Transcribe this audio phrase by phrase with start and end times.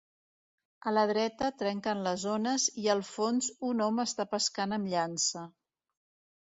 [0.91, 5.49] A la dreta trenquen les ones i al fons un home està pescant amb llança.